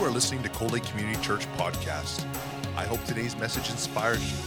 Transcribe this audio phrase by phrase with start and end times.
[0.00, 2.24] You are listening to Cold Lake Community Church podcast.
[2.74, 4.38] I hope today's message inspires you.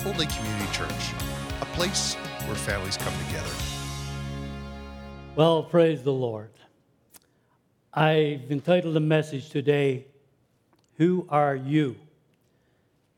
[0.00, 0.90] Cold Lake Community Church,
[1.60, 2.14] a place
[2.46, 3.54] where families come together.
[5.36, 6.50] Well, praise the Lord.
[7.94, 10.08] I've entitled the message today,
[10.96, 11.94] Who Are You?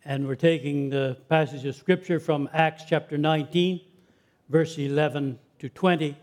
[0.09, 3.79] And we're taking the passage of Scripture from Acts chapter 19,
[4.49, 6.17] verse 11 to 20.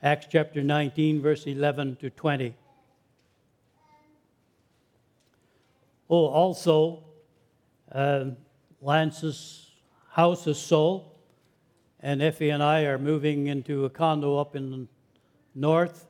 [0.00, 2.54] Acts chapter 19, verse 11 to 20.
[6.08, 7.02] Oh, also,
[7.90, 8.26] uh,
[8.80, 9.72] Lance's
[10.12, 11.10] house is sold,
[11.98, 14.86] and Effie and I are moving into a condo up in the
[15.56, 16.06] north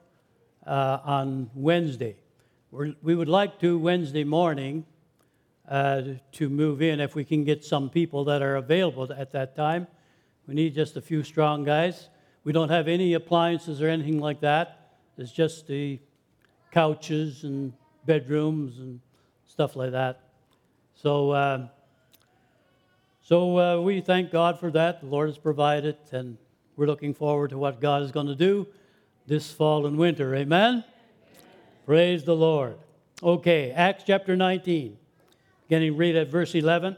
[0.67, 2.17] uh, on Wednesday.
[2.71, 4.85] We're, we would like to Wednesday morning
[5.69, 9.57] uh, to move in if we can get some people that are available at that
[9.57, 9.87] time.
[10.47, 12.09] We need just a few strong guys.
[12.45, 14.99] We don't have any appliances or anything like that.
[15.19, 15.99] It's just the
[16.71, 17.73] couches and
[18.05, 19.01] bedrooms and
[19.47, 20.21] stuff like that.
[20.95, 21.69] So, uh,
[23.23, 25.01] so uh, we thank God for that.
[25.01, 26.39] The Lord has provided, and
[26.77, 28.69] we're looking forward to what God is going to do
[29.27, 30.35] this fall and winter.
[30.35, 30.75] Amen?
[30.75, 30.85] Amen?
[31.85, 32.79] Praise the Lord.
[33.23, 34.99] Okay, Acts chapter 19.
[35.69, 36.97] Beginning read at verse 11.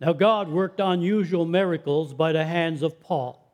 [0.00, 3.52] Now God worked unusual miracles by the hands of Paul,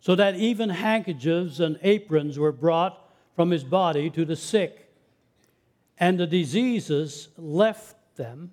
[0.00, 2.98] so that even handkerchiefs and aprons were brought
[3.36, 4.92] from his body to the sick,
[5.98, 8.52] and the diseases left them,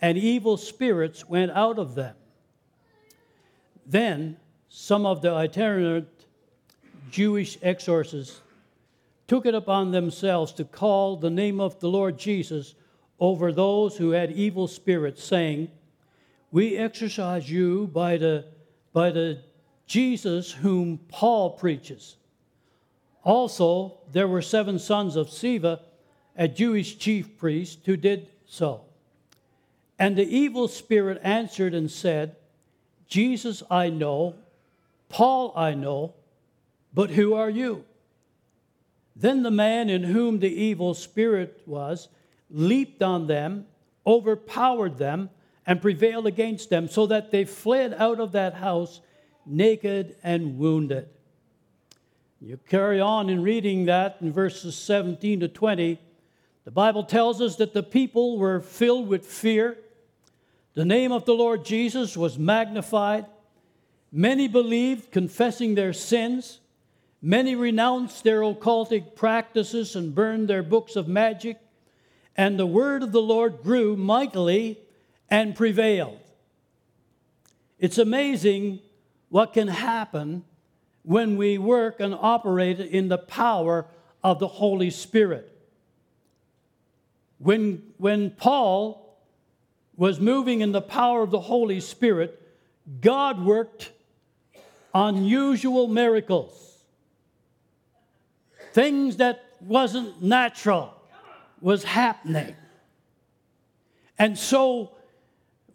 [0.00, 2.16] and evil spirits went out of them.
[3.84, 4.38] Then
[4.70, 6.08] some of the itinerant
[7.10, 8.40] Jewish exorcists
[9.28, 12.74] took it upon themselves to call the name of the Lord Jesus
[13.22, 15.70] over those who had evil spirits, saying,
[16.50, 18.46] We exorcise you by the,
[18.92, 19.38] by the
[19.86, 22.16] Jesus whom Paul preaches.
[23.22, 25.78] Also, there were seven sons of Sceva,
[26.36, 28.80] a Jewish chief priest, who did so.
[30.00, 32.34] And the evil spirit answered and said,
[33.06, 34.34] Jesus I know,
[35.08, 36.14] Paul I know,
[36.92, 37.84] but who are you?
[39.14, 42.08] Then the man in whom the evil spirit was
[42.52, 43.66] leaped on them,
[44.06, 45.30] overpowered them,
[45.66, 49.00] and prevailed against them, so that they fled out of that house
[49.46, 51.08] naked and wounded.
[52.40, 56.00] You carry on in reading that in verses 17 to 20.
[56.64, 59.78] The Bible tells us that the people were filled with fear.
[60.74, 63.26] The name of the Lord Jesus was magnified.
[64.10, 66.60] Many believed, confessing their sins.
[67.20, 71.58] Many renounced their occultic practices and burned their books of magic
[72.36, 74.78] and the word of the Lord grew mightily
[75.28, 76.18] and prevailed.
[77.78, 78.80] It's amazing
[79.28, 80.44] what can happen
[81.02, 83.86] when we work and operate in the power
[84.22, 85.48] of the Holy Spirit.
[87.38, 89.18] When, when Paul
[89.96, 92.40] was moving in the power of the Holy Spirit,
[93.00, 93.90] God worked
[94.94, 96.78] unusual miracles,
[98.72, 101.01] things that wasn't natural
[101.62, 102.54] was happening.
[104.18, 104.92] And so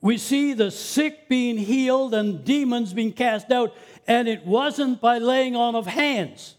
[0.01, 3.75] we see the sick being healed and demons being cast out,
[4.07, 6.55] and it wasn't by laying on of hands,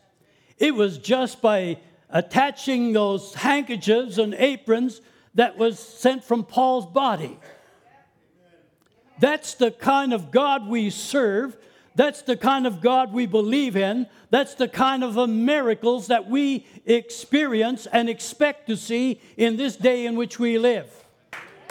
[0.58, 1.78] it was just by
[2.10, 5.00] attaching those handkerchiefs and aprons
[5.34, 7.38] that was sent from Paul's body.
[9.20, 11.56] That's the kind of God we serve.
[11.98, 14.06] That's the kind of God we believe in.
[14.30, 19.74] That's the kind of uh, miracles that we experience and expect to see in this
[19.74, 20.86] day in which we live.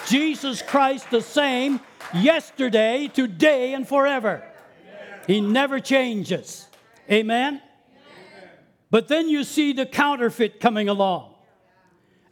[0.06, 1.80] Jesus Christ, the same
[2.14, 4.44] yesterday, today, and forever.
[5.28, 6.68] He never changes.
[7.10, 7.62] Amen?
[8.92, 11.36] But then you see the counterfeit coming along.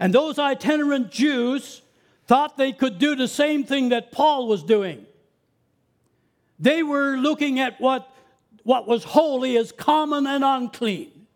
[0.02, 1.82] And those itinerant Jews
[2.28, 5.06] thought they could do the same thing that Paul was doing.
[6.60, 8.10] They were looking at what,
[8.64, 11.28] what was holy as common and unclean.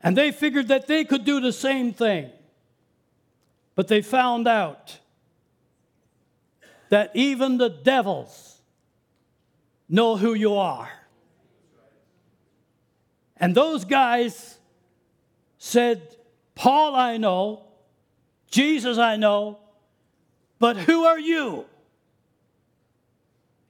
[0.00, 2.30] And they figured that they could do the same thing.
[3.74, 4.98] But they found out
[6.90, 8.60] that even the devils
[9.88, 10.90] know who you are.
[13.36, 14.58] And those guys
[15.58, 16.16] said,
[16.54, 17.64] Paul, I know,
[18.50, 19.58] Jesus, I know,
[20.58, 21.66] but who are you?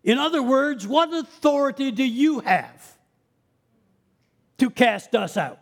[0.06, 2.96] In other words, what authority do you have
[4.56, 5.60] to cast us out?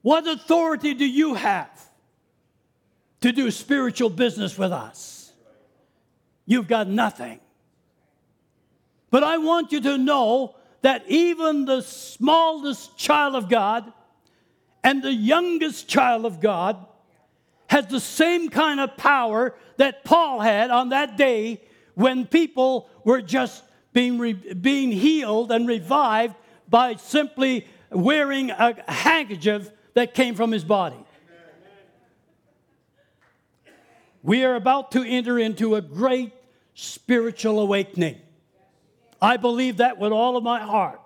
[0.00, 1.86] What authority do you have?
[3.20, 5.32] to do spiritual business with us.
[6.44, 7.40] You've got nothing.
[9.10, 13.92] But I want you to know that even the smallest child of God
[14.84, 16.86] and the youngest child of God
[17.68, 21.60] has the same kind of power that Paul had on that day
[21.94, 23.62] when people were just
[23.92, 26.34] being, re- being healed and revived
[26.68, 30.98] by simply wearing a handkerchief that came from his body.
[34.24, 36.32] We are about to enter into a great
[36.74, 38.20] spiritual awakening.
[39.22, 41.00] I believe that with all of my heart.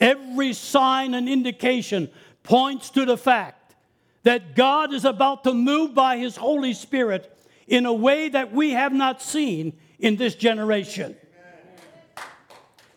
[0.00, 2.10] Every sign and indication
[2.44, 3.74] points to the fact
[4.22, 7.36] that God is about to move by His Holy Spirit
[7.66, 11.16] in a way that we have not seen in this generation.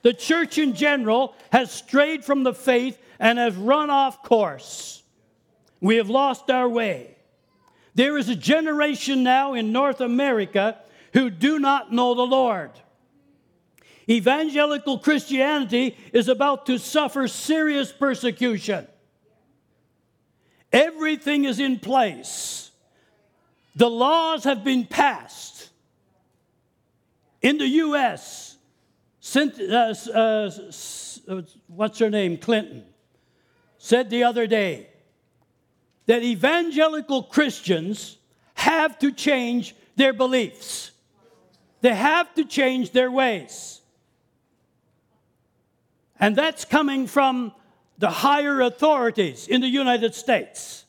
[0.02, 5.04] The church in general has strayed from the faith and has run off course.
[5.80, 7.16] We have lost our way.
[7.94, 10.78] There is a generation now in North America
[11.14, 12.72] who do not know the Lord.
[14.10, 18.88] Evangelical Christianity is about to suffer serious persecution.
[20.72, 22.72] Everything is in place.
[23.76, 25.61] The laws have been passed.
[27.42, 28.58] In the U.S.,
[29.36, 30.52] uh, uh,
[31.68, 32.38] what's her name?
[32.38, 32.84] Clinton
[33.78, 34.88] said the other day
[36.06, 38.18] that evangelical Christians
[38.54, 40.92] have to change their beliefs,
[41.82, 43.82] they have to change their ways.
[46.20, 47.52] And that's coming from
[47.98, 50.86] the higher authorities in the United States.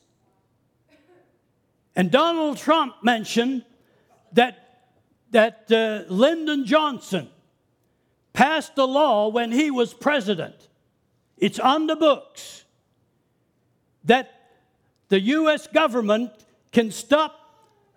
[1.95, 3.63] And Donald Trump mentioned
[4.33, 4.62] that,
[5.33, 7.27] that uh, Lyndon Johnson
[8.33, 10.55] passed a law when he was president.
[11.37, 12.63] It's on the books
[14.05, 14.31] that
[15.09, 15.67] the U.S.
[15.67, 16.31] government
[16.71, 17.39] can stop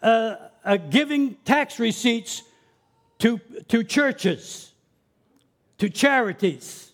[0.03, 2.43] uh, uh, giving tax receipts
[3.19, 3.38] to,
[3.69, 4.73] to churches,
[5.79, 6.93] to charities.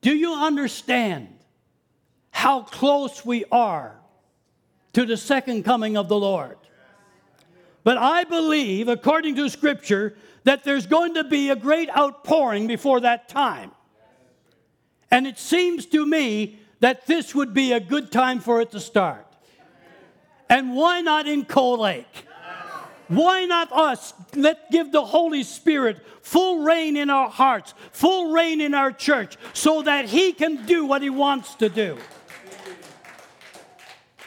[0.00, 1.28] Do you understand
[2.30, 3.96] how close we are
[4.92, 6.57] to the second coming of the Lord?
[7.84, 13.00] But I believe, according to Scripture, that there's going to be a great outpouring before
[13.00, 13.70] that time.
[15.10, 18.80] And it seems to me that this would be a good time for it to
[18.80, 19.26] start.
[20.48, 22.06] And why not in Cold Lake?
[23.08, 24.12] Why not us?
[24.34, 29.36] Let give the Holy Spirit full reign in our hearts, full reign in our church,
[29.54, 31.96] so that He can do what He wants to do.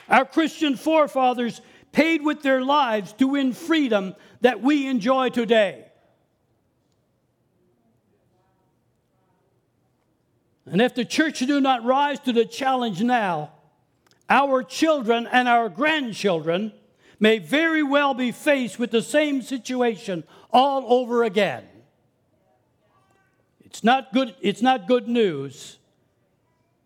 [0.09, 1.62] Our Christian forefathers
[1.92, 5.86] paid with their lives to win freedom that we enjoy today.
[10.66, 13.52] And if the church do not rise to the challenge now,
[14.30, 16.72] our children and our grandchildren
[17.20, 21.66] may very well be faced with the same situation all over again.
[23.66, 25.78] It's not good, it's not good news,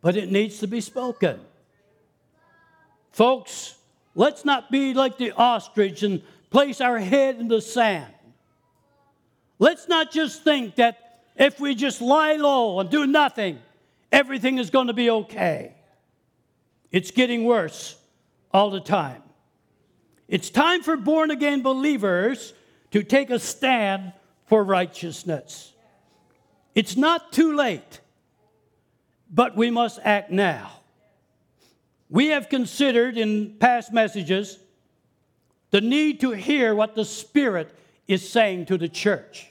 [0.02, 1.40] but it needs to be spoken.
[3.12, 3.76] Folks,
[4.16, 8.14] let's not be like the ostrich and place our head in the sand.
[9.60, 10.98] Let's not just think that
[11.36, 13.60] if we just lie low and do nothing,
[14.12, 15.76] everything is going to be okay.
[16.92, 17.98] It's getting worse
[18.52, 19.22] all the time.
[20.28, 22.54] It's time for born again believers
[22.92, 24.14] to take a stand
[24.46, 25.74] for righteousness.
[26.74, 28.00] It's not too late,
[29.30, 30.72] but we must act now.
[32.16, 34.58] We have considered in past messages
[35.72, 39.48] the need to hear what the Spirit is saying to the church.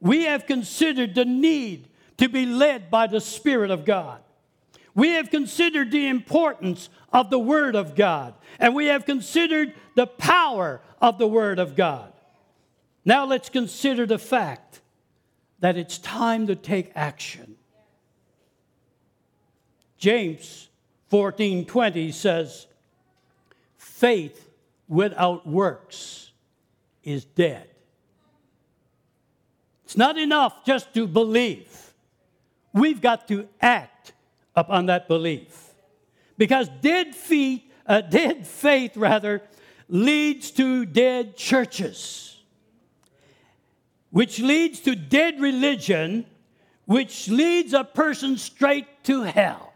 [0.00, 4.20] We have considered the need to be led by the Spirit of God.
[4.96, 10.08] We have considered the importance of the Word of God, and we have considered the
[10.08, 12.12] power of the Word of God.
[13.04, 14.80] Now let's consider the fact
[15.60, 17.54] that it's time to take action.
[19.98, 20.67] James
[21.10, 22.66] 14:20 says,
[23.76, 24.50] "Faith
[24.88, 26.32] without works
[27.02, 27.68] is dead."
[29.84, 31.94] It's not enough just to believe.
[32.74, 34.12] We've got to act
[34.54, 35.72] upon that belief.
[36.36, 39.42] Because dead feet, uh, dead faith rather,
[39.88, 42.36] leads to dead churches,
[44.10, 46.26] which leads to dead religion,
[46.84, 49.67] which leads a person straight to hell.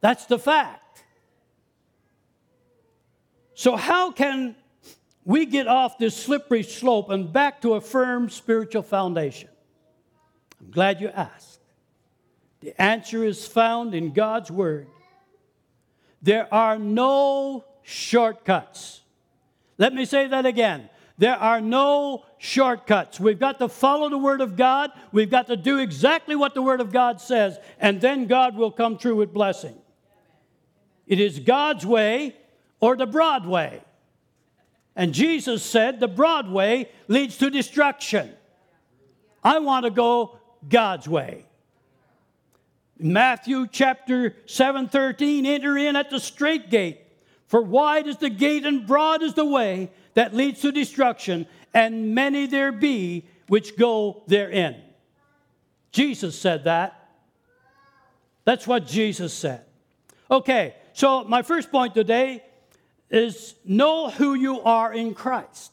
[0.00, 1.04] That's the fact.
[3.54, 4.56] So, how can
[5.24, 9.50] we get off this slippery slope and back to a firm spiritual foundation?
[10.60, 11.60] I'm glad you asked.
[12.60, 14.86] The answer is found in God's Word.
[16.22, 19.00] there are no shortcuts.
[19.78, 20.90] Let me say that again.
[21.16, 23.20] There are no shortcuts.
[23.20, 24.90] We've got to follow the Word of God.
[25.12, 28.70] We've got to do exactly what the Word of God says, and then God will
[28.70, 29.79] come through with blessing.
[31.10, 32.36] It is God's way
[32.78, 33.82] or the broad way.
[34.94, 38.30] And Jesus said the broad way leads to destruction.
[39.42, 40.38] I want to go
[40.68, 41.46] God's way.
[42.96, 47.00] Matthew chapter 7 13, enter in at the straight gate.
[47.48, 52.14] For wide is the gate and broad is the way that leads to destruction, and
[52.14, 54.76] many there be which go therein.
[55.90, 57.08] Jesus said that.
[58.44, 59.64] That's what Jesus said.
[60.30, 62.42] Okay, so my first point today
[63.10, 65.72] is know who you are in Christ.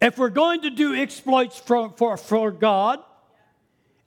[0.00, 3.00] If we're going to do exploits for, for, for God,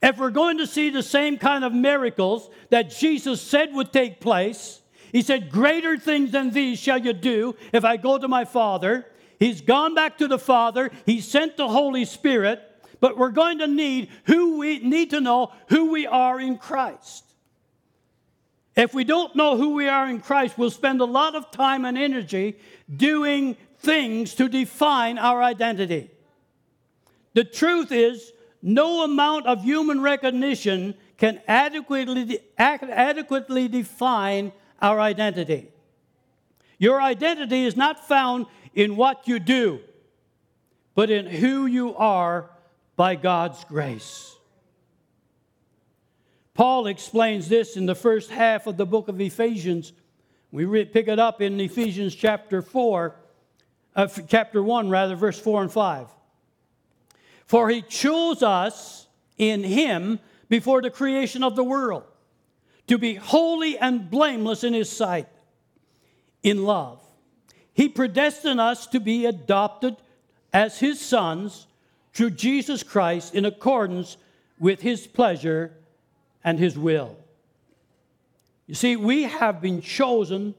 [0.02, 4.20] if we're going to see the same kind of miracles that Jesus said would take
[4.20, 4.80] place,
[5.12, 9.06] he said, Greater things than these shall you do if I go to my Father.
[9.38, 12.62] He's gone back to the Father, He sent the Holy Spirit,
[13.00, 17.24] but we're going to need who we need to know who we are in Christ.
[18.76, 21.86] If we don't know who we are in Christ, we'll spend a lot of time
[21.86, 22.58] and energy
[22.94, 26.10] doing things to define our identity.
[27.32, 34.52] The truth is, no amount of human recognition can adequately, adequately define
[34.82, 35.68] our identity.
[36.78, 39.80] Your identity is not found in what you do,
[40.94, 42.50] but in who you are
[42.96, 44.35] by God's grace.
[46.56, 49.92] Paul explains this in the first half of the book of Ephesians.
[50.50, 53.14] We pick it up in Ephesians chapter 4,
[53.94, 56.08] uh, chapter 1, rather, verse 4 and 5.
[57.44, 62.04] For he chose us in him before the creation of the world
[62.86, 65.28] to be holy and blameless in his sight
[66.42, 67.02] in love.
[67.74, 69.96] He predestined us to be adopted
[70.54, 71.66] as his sons
[72.14, 74.16] through Jesus Christ in accordance
[74.58, 75.74] with his pleasure
[76.46, 77.18] and his will.
[78.68, 80.54] You see, we have been chosen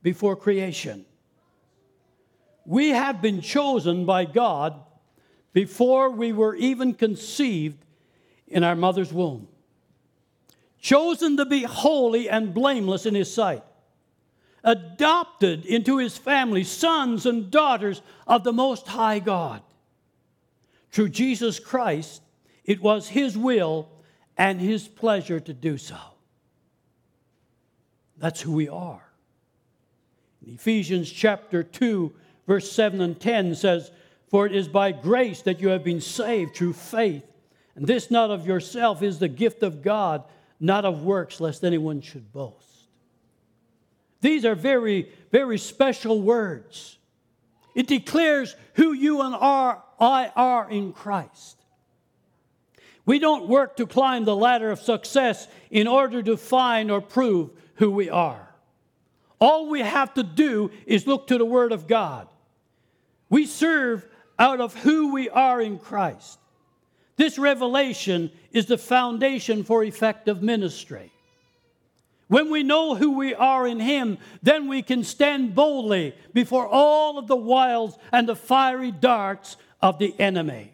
[0.00, 1.04] before creation.
[2.64, 4.80] We have been chosen by God
[5.52, 7.84] before we were even conceived
[8.46, 9.48] in our mother's womb.
[10.80, 13.64] Chosen to be holy and blameless in His sight.
[14.62, 19.62] Adopted into His family, sons and daughters of the Most High God.
[20.92, 22.22] Through Jesus Christ,
[22.64, 23.88] it was His will
[24.36, 25.98] and His pleasure to do so.
[28.18, 29.02] That's who we are.
[30.46, 32.12] In Ephesians chapter 2,
[32.46, 33.90] verse 7 and 10 says,
[34.32, 37.24] for it is by grace that you have been saved through faith.
[37.76, 40.24] And this not of yourself is the gift of God,
[40.58, 42.88] not of works, lest anyone should boast.
[44.22, 46.96] These are very, very special words.
[47.74, 51.61] It declares who you and I are in Christ.
[53.04, 57.50] We don't work to climb the ladder of success in order to find or prove
[57.74, 58.48] who we are.
[59.40, 62.28] All we have to do is look to the Word of God.
[63.28, 64.06] We serve
[64.38, 66.38] out of who we are in Christ.
[67.16, 71.12] This revelation is the foundation for effective ministry.
[72.28, 77.18] When we know who we are in Him, then we can stand boldly before all
[77.18, 80.72] of the wiles and the fiery darts of the enemy.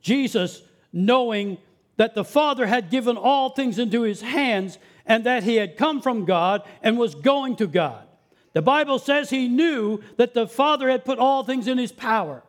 [0.00, 1.58] Jesus, knowing
[1.96, 6.00] that the Father had given all things into His hands and that He had come
[6.00, 8.06] from God and was going to God,
[8.52, 12.42] the Bible says he knew that the Father had put all things in his power.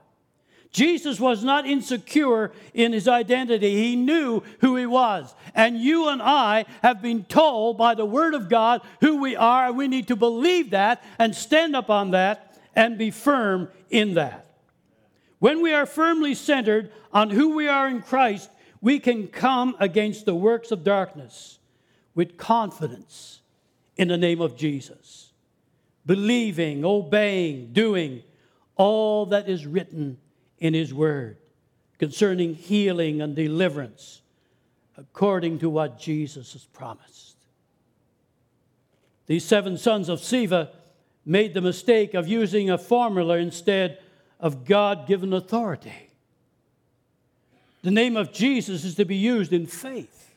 [0.71, 3.75] Jesus was not insecure in his identity.
[3.75, 5.35] He knew who he was.
[5.53, 9.67] And you and I have been told by the Word of God who we are,
[9.67, 14.13] and we need to believe that and stand up on that and be firm in
[14.13, 14.45] that.
[15.41, 20.27] When we are firmly centered on who we are in Christ, we can come against
[20.27, 21.57] the works of darkness
[22.13, 23.41] with confidence
[23.97, 25.31] in the name of Jesus
[26.05, 28.21] believing, obeying, doing
[28.75, 30.19] all that is written
[30.59, 31.37] in His Word
[31.97, 34.21] concerning healing and deliverance
[34.95, 37.37] according to what Jesus has promised.
[39.25, 40.69] These seven sons of Sceva
[41.25, 43.97] made the mistake of using a formula instead
[44.41, 46.09] of God given authority.
[47.83, 50.35] The name of Jesus is to be used in faith,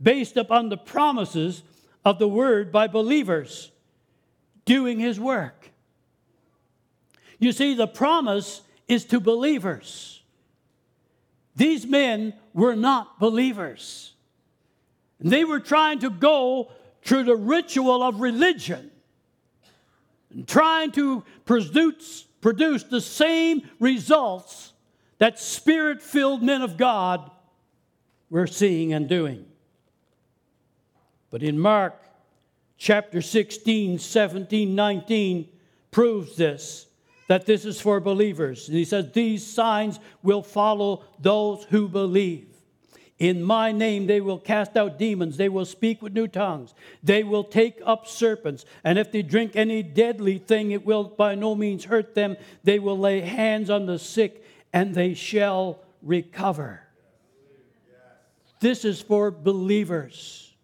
[0.00, 1.62] based upon the promises
[2.04, 3.70] of the Word by believers
[4.64, 5.70] doing his work.
[7.38, 10.22] You see, the promise is to believers.
[11.56, 14.12] These men were not believers.
[15.20, 16.70] They were trying to go
[17.02, 18.90] through the ritual of religion
[20.30, 24.72] and trying to produce, produce the same results
[25.18, 27.30] that spirit filled men of God
[28.30, 29.44] were seeing and doing.
[31.30, 32.00] But in Mark
[32.76, 35.48] chapter 16, 17, 19
[35.90, 36.86] proves this
[37.28, 38.68] that this is for believers.
[38.68, 42.47] And he says, These signs will follow those who believe.
[43.18, 45.36] In my name they will cast out demons.
[45.36, 46.74] They will speak with new tongues.
[47.02, 48.64] They will take up serpents.
[48.84, 52.36] And if they drink any deadly thing, it will by no means hurt them.
[52.62, 56.82] They will lay hands on the sick and they shall recover.
[58.60, 60.54] This is for believers.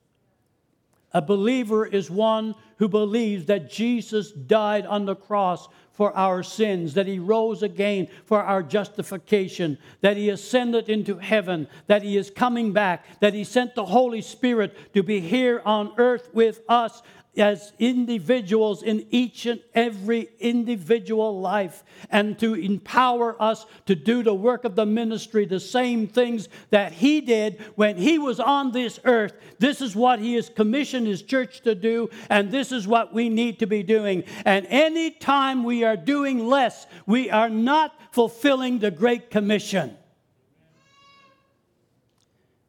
[1.13, 6.95] A believer is one who believes that Jesus died on the cross for our sins,
[6.95, 12.31] that he rose again for our justification, that he ascended into heaven, that he is
[12.31, 17.03] coming back, that he sent the Holy Spirit to be here on earth with us
[17.37, 24.35] as individuals in each and every individual life and to empower us to do the
[24.35, 29.01] work of the ministry, the same things that He did when He was on this
[29.05, 29.35] earth.
[29.59, 33.29] This is what He has commissioned His church to do, and this is what we
[33.29, 34.25] need to be doing.
[34.45, 39.97] And any time we are doing less, we are not fulfilling the Great Commission.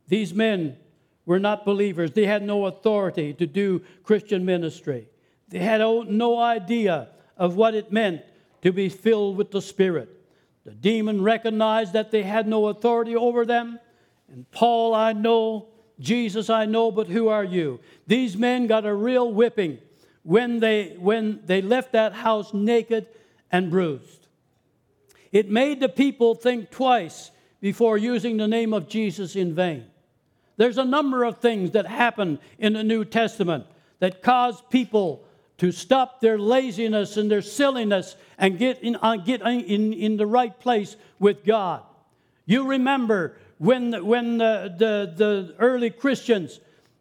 [0.08, 0.78] These men
[1.26, 2.12] were not believers.
[2.12, 5.08] They had no authority to do Christian ministry.
[5.50, 8.22] They had no idea of what it meant
[8.62, 10.10] to be filled with the Spirit.
[10.64, 13.80] The demon recognized that they had no authority over them.
[14.32, 15.68] And Paul, I know,
[16.00, 17.80] Jesus, I know, but who are you?
[18.08, 19.78] These men got a real whipping
[20.24, 23.08] when they, when they left that house naked
[23.52, 24.28] and bruised.
[25.32, 27.30] It made the people think twice
[27.62, 29.86] before using the name of Jesus in vain.
[30.58, 33.66] There's a number of things that happen in the New Testament
[34.00, 35.24] that cause people
[35.58, 40.28] to stop their laziness and their silliness and get in, uh, get in, in the
[40.28, 41.82] right place with God.
[42.46, 46.60] You remember when, when the, the, the early Christians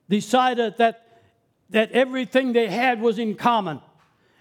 [0.09, 1.23] decided that,
[1.71, 3.81] that everything they had was in common,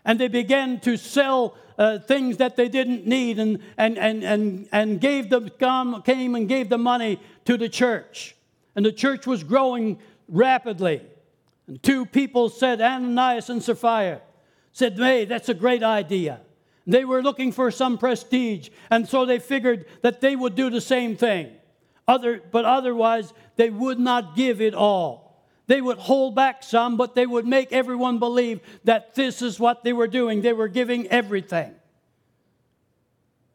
[0.06, 4.67] and they began to sell uh, things that they didn't need and, and, and, and,
[4.71, 5.49] and gave them,
[6.04, 8.36] came and gave the money to the church
[8.75, 11.01] and the church was growing rapidly.
[11.67, 14.21] And two people said, Ananias and Sapphira,
[14.71, 16.41] said, Hey, that's a great idea.
[16.86, 20.81] They were looking for some prestige, and so they figured that they would do the
[20.81, 21.51] same thing.
[22.07, 25.23] Other, but otherwise, they would not give it all.
[25.67, 29.86] They would hold back some, but they would make everyone believe that this is what
[29.86, 30.41] they were doing.
[30.41, 31.73] They were giving everything.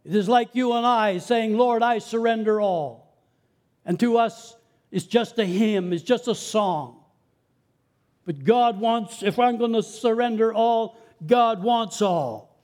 [0.05, 3.15] It is like you and I saying, Lord, I surrender all.
[3.85, 4.57] And to us,
[4.91, 6.97] it's just a hymn, it's just a song.
[8.25, 12.57] But God wants, if I'm going to surrender all, God wants all.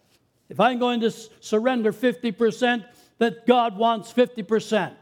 [0.48, 2.84] If I'm going to surrender 50%,
[3.18, 4.94] that God wants 50%.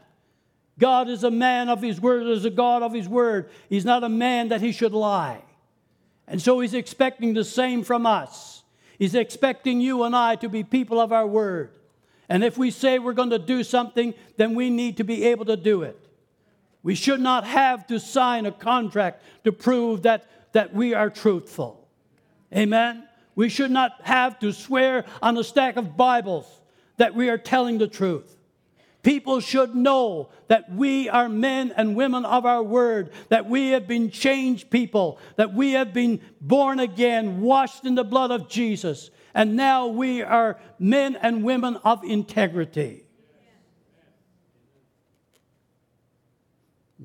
[0.79, 3.49] God is a man of his word, is a God of his word.
[3.69, 5.41] He's not a man that he should lie.
[6.27, 8.63] And so he's expecting the same from us.
[8.97, 11.71] He's expecting you and I to be people of our word.
[12.29, 15.45] And if we say we're going to do something, then we need to be able
[15.45, 15.99] to do it.
[16.83, 21.87] We should not have to sign a contract to prove that, that we are truthful.
[22.53, 23.07] Amen?
[23.35, 26.45] We should not have to swear on a stack of Bibles
[26.97, 28.37] that we are telling the truth.
[29.01, 33.85] People should know that we are men and women of our word, that we have
[33.85, 39.09] been changed people, that we have been born again, washed in the blood of Jesus,
[39.33, 43.02] and now we are men and women of integrity.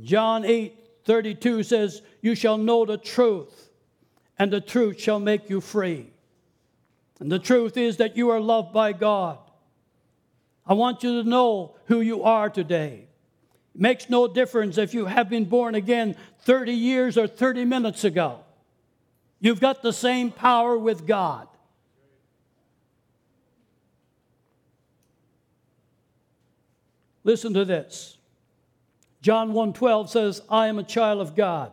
[0.02, 3.70] John 8 32 says, You shall know the truth,
[4.38, 6.10] and the truth shall make you free.
[7.18, 9.38] And the truth is that you are loved by God.
[10.66, 13.08] I want you to know who you are today.
[13.74, 18.04] It makes no difference if you have been born again 30 years or 30 minutes
[18.04, 18.40] ago.
[19.40, 21.48] You've got the same power with God.
[27.24, 28.17] Listen to this.
[29.20, 31.72] John 1:12 says, "I am a child of God."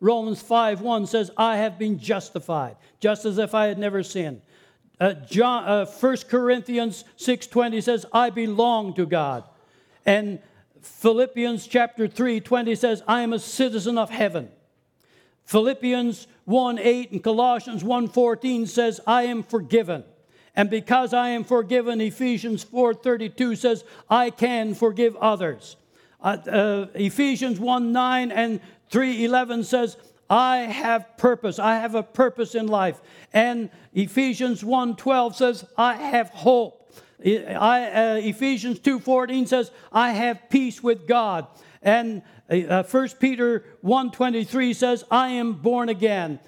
[0.00, 4.42] Romans 5:1 says, "I have been justified, just as if I had never sinned."
[5.00, 9.44] Uh, John, uh, 1 Corinthians 6:20 says, "I belong to God."
[10.04, 10.38] And
[10.80, 14.50] Philippians chapter 3:20 says, "I am a citizen of heaven."
[15.44, 20.04] Philippians 1:8 and Colossians 1:14 says, "I am forgiven."
[20.54, 25.76] And because I am forgiven, Ephesians 4:32 says, "I can forgive others."
[26.20, 29.96] Uh, uh, Ephesians 1 9 and 3 11 says,
[30.28, 31.58] I have purpose.
[31.58, 33.00] I have a purpose in life.
[33.32, 36.90] And Ephesians 1:12 says, I have hope.
[37.24, 41.46] I, uh, Ephesians 2:14 says, I have peace with God.
[41.82, 46.40] And uh, 1 Peter 1:23 says, I am born again.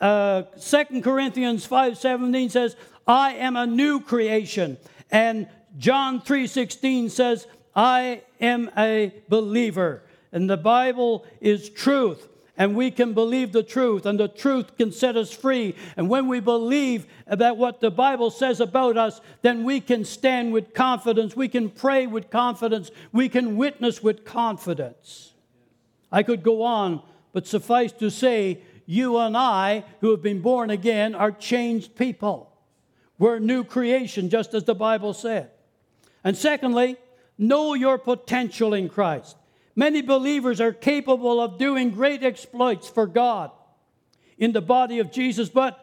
[0.00, 2.76] Uh, 2 Corinthians 5:17 says,
[3.06, 4.78] I am a new creation.
[5.10, 10.02] And John 3:16 says, I am a believer.
[10.32, 14.92] And the Bible is truth and we can believe the truth, and the truth can
[14.92, 15.74] set us free.
[15.96, 20.52] And when we believe about what the Bible says about us, then we can stand
[20.52, 25.32] with confidence, we can pray with confidence, we can witness with confidence.
[26.12, 30.70] I could go on, but suffice to say, you and I, who have been born
[30.70, 32.52] again, are changed people.
[33.18, 35.50] We're a new creation, just as the Bible said.
[36.22, 36.98] And secondly,
[37.38, 39.36] know your potential in Christ.
[39.76, 43.50] Many believers are capable of doing great exploits for God
[44.38, 45.80] in the body of Jesus, but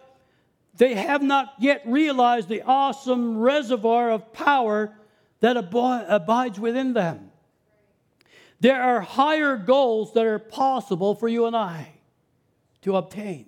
[0.75, 4.95] they have not yet realized the awesome reservoir of power
[5.41, 7.31] that abides within them.
[8.61, 11.93] There are higher goals that are possible for you and I
[12.83, 13.47] to obtain.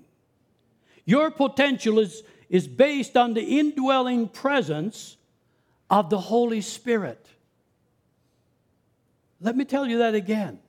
[1.06, 5.18] Your potential is, is based on the indwelling presence
[5.90, 7.28] of the Holy Spirit.
[9.44, 10.60] Let me tell you that again.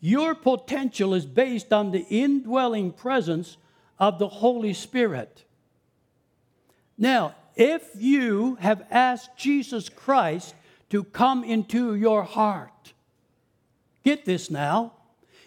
[0.00, 3.56] Your potential is based on the indwelling presence
[3.98, 5.44] of the Holy Spirit.
[6.96, 10.54] Now, if you have asked Jesus Christ
[10.90, 12.92] to come into your heart,
[14.04, 14.92] get this now.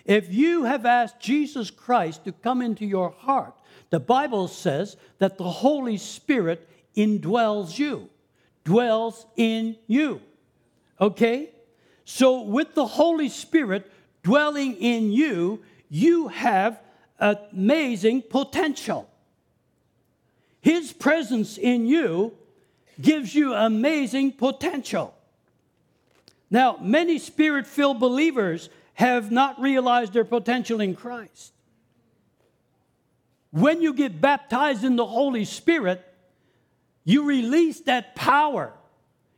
[0.03, 3.53] If you have asked Jesus Christ to come into your heart,
[3.89, 8.09] the Bible says that the Holy Spirit indwells you,
[8.65, 10.21] dwells in you.
[10.99, 11.51] Okay?
[12.09, 13.91] So, with the Holy Spirit
[14.23, 16.79] dwelling in you, you have
[17.19, 19.09] amazing potential.
[20.61, 22.31] His presence in you
[23.01, 25.13] gives you amazing potential.
[26.49, 31.51] Now, many spirit filled believers have not realized their potential in Christ.
[33.51, 36.01] When you get baptized in the Holy Spirit,
[37.03, 38.71] you release that power.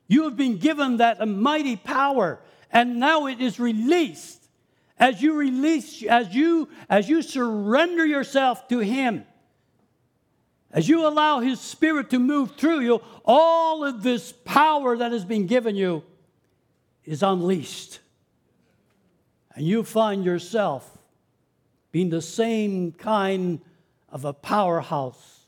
[0.07, 2.39] You have been given that mighty power
[2.71, 4.37] and now it is released.
[4.97, 9.23] As you release as you as you surrender yourself to him
[10.71, 15.25] as you allow his spirit to move through you all of this power that has
[15.25, 16.03] been given you
[17.05, 17.99] is unleashed.
[19.55, 20.97] And you find yourself
[21.91, 23.61] being the same kind
[24.09, 25.47] of a powerhouse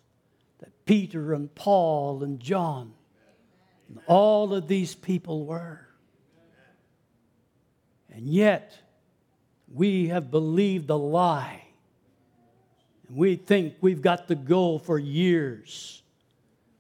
[0.60, 2.94] that Peter and Paul and John
[3.88, 5.88] and all of these people were
[8.12, 8.78] and yet,
[9.74, 11.64] we have believed a lie.
[13.08, 16.04] And we think we've got to go for years.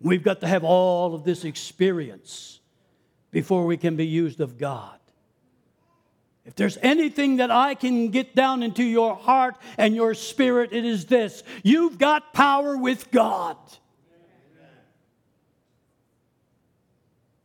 [0.01, 2.59] We've got to have all of this experience
[3.31, 4.97] before we can be used of God.
[6.43, 10.85] If there's anything that I can get down into your heart and your spirit, it
[10.85, 13.57] is this you've got power with God.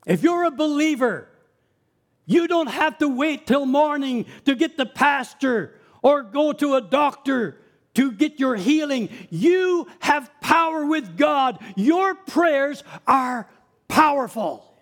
[0.07, 1.29] If you're a believer,
[2.27, 6.81] you don't have to wait till morning to get the pastor or go to a
[6.81, 7.59] doctor
[7.95, 9.09] to get your healing.
[9.31, 11.59] You have power with God.
[11.77, 13.49] Your prayers are
[13.89, 14.76] powerful.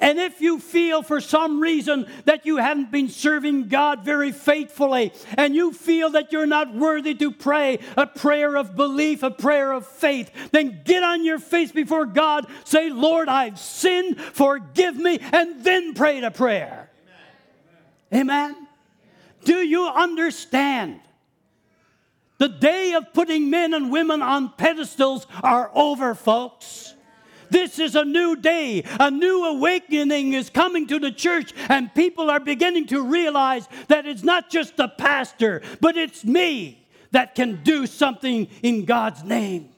[0.00, 5.12] And if you feel for some reason that you haven't been serving God very faithfully,
[5.36, 9.72] and you feel that you're not worthy to pray a prayer of belief, a prayer
[9.72, 15.18] of faith, then get on your face before God, say, Lord, I've sinned, forgive me,
[15.32, 16.90] and then pray the prayer.
[18.12, 18.52] Amen.
[18.52, 18.68] Amen.
[19.44, 21.00] Do you understand?
[22.38, 26.94] The day of putting men and women on pedestals are over, folks.
[27.50, 28.84] This is a new day.
[29.00, 34.06] A new awakening is coming to the church, and people are beginning to realize that
[34.06, 39.70] it's not just the pastor, but it's me that can do something in God's name.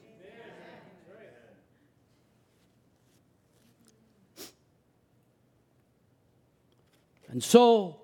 [7.29, 8.01] And so,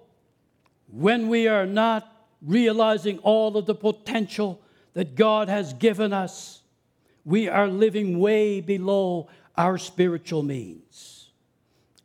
[0.90, 2.10] when we are not
[2.42, 4.62] realizing all of the potential
[4.94, 6.62] that God has given us,
[7.26, 9.28] we are living way below
[9.58, 11.30] our spiritual means.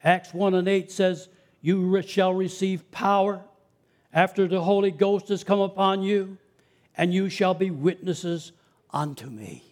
[0.03, 1.29] Acts 1 and 8 says,
[1.61, 3.43] You shall receive power
[4.13, 6.39] after the Holy Ghost has come upon you,
[6.97, 8.53] and you shall be witnesses
[8.91, 9.63] unto me.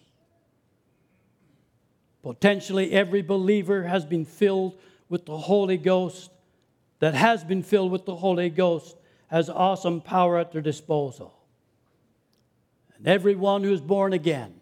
[2.23, 4.77] Potentially, every believer has been filled
[5.09, 6.31] with the Holy Ghost,
[6.99, 8.95] that has been filled with the Holy Ghost,
[9.27, 11.33] has awesome power at their disposal.
[12.95, 14.60] And everyone who is born again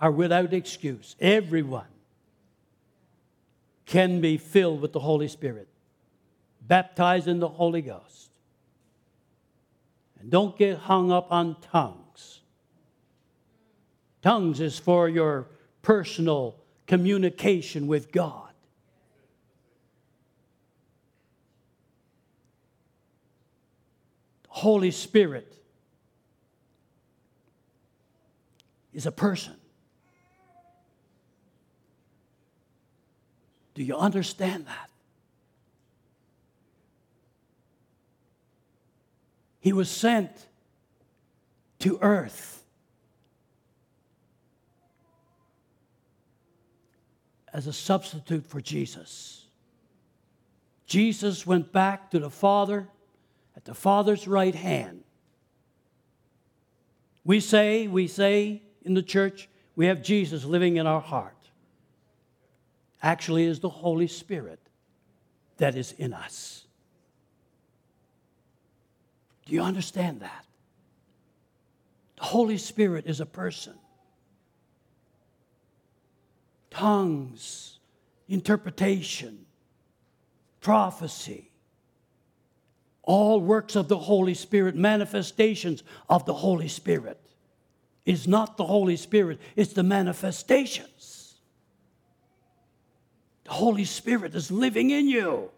[0.00, 1.16] are without excuse.
[1.20, 1.86] Everyone
[3.86, 5.68] can be filled with the Holy Spirit,
[6.60, 8.30] baptized in the Holy Ghost.
[10.20, 12.40] And don't get hung up on tongues.
[14.22, 15.46] Tongues is for your
[15.80, 16.56] personal
[16.86, 18.50] communication with God.
[24.42, 25.54] The Holy Spirit
[28.92, 29.54] is a person.
[33.78, 34.90] Do you understand that?
[39.60, 40.32] He was sent
[41.78, 42.64] to earth
[47.52, 49.46] as a substitute for Jesus.
[50.86, 52.88] Jesus went back to the Father
[53.56, 55.04] at the Father's right hand.
[57.24, 61.37] We say, we say in the church, we have Jesus living in our heart.
[63.02, 64.60] Actually, is the Holy Spirit
[65.58, 66.64] that is in us.
[69.46, 70.44] Do you understand that?
[72.16, 73.74] The Holy Spirit is a person.
[76.70, 77.78] Tongues,
[78.28, 79.46] interpretation,
[80.60, 81.50] prophecy,
[83.02, 87.18] all works of the Holy Spirit, manifestations of the Holy Spirit.
[88.04, 91.17] Is not the Holy Spirit, it's the manifestations.
[93.48, 95.50] The Holy Spirit is living in you.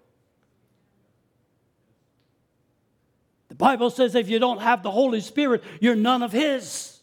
[3.49, 7.01] The Bible says if you don't have the Holy Spirit, you're none of His.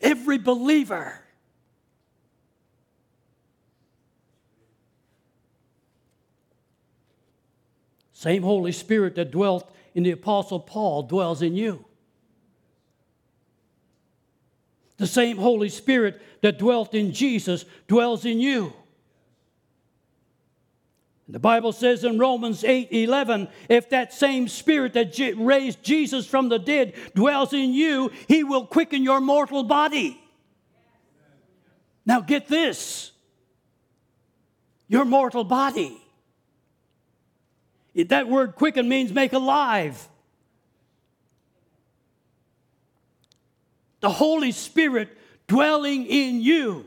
[0.00, 1.22] Every believer.
[8.12, 11.84] Same Holy Spirit that dwelt in the Apostle Paul dwells in you.
[15.00, 18.74] The same Holy Spirit that dwelt in Jesus dwells in you.
[21.26, 26.50] The Bible says in Romans 8 11, if that same spirit that raised Jesus from
[26.50, 30.20] the dead dwells in you, he will quicken your mortal body.
[32.04, 33.12] Now get this
[34.86, 35.96] your mortal body.
[37.94, 40.09] That word quicken means make alive.
[44.00, 46.86] The Holy Spirit dwelling in you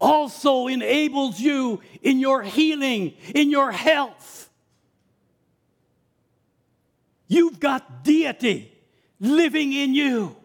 [0.00, 4.48] also enables you in your healing, in your health.
[7.26, 8.72] You've got deity
[9.20, 10.36] living in you.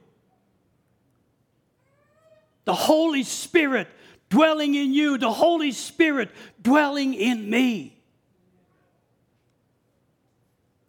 [2.65, 3.87] The Holy Spirit
[4.29, 8.01] dwelling in you, the Holy Spirit dwelling in me.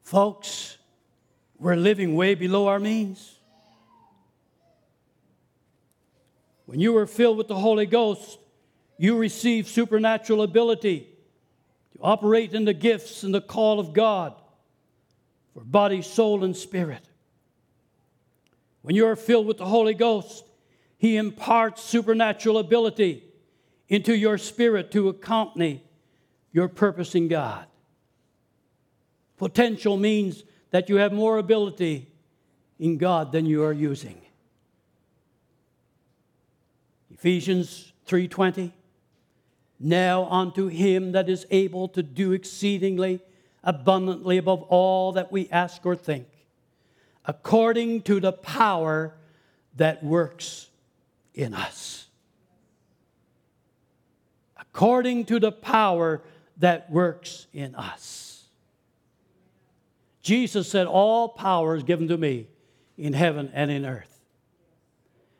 [0.02, 0.78] Folks,
[1.64, 3.38] we're living way below our means.
[6.66, 8.38] When you were filled with the Holy Ghost,
[8.98, 11.08] you receive supernatural ability
[11.94, 14.34] to operate in the gifts and the call of God
[15.54, 17.08] for body, soul, and spirit.
[18.82, 20.44] When you are filled with the Holy Ghost,
[20.98, 23.24] He imparts supernatural ability
[23.88, 25.82] into your spirit to accompany
[26.52, 27.64] your purpose in God.
[29.38, 32.08] Potential means that you have more ability
[32.80, 34.20] in God than you are using.
[37.12, 38.72] Ephesians 3:20
[39.78, 43.20] now unto him that is able to do exceedingly
[43.62, 46.26] abundantly above all that we ask or think,
[47.24, 49.14] according to the power
[49.76, 50.70] that works
[51.34, 52.08] in us.
[54.58, 56.20] According to the power
[56.56, 58.33] that works in us.
[60.24, 62.48] Jesus said, All power is given to me
[62.96, 64.20] in heaven and in earth.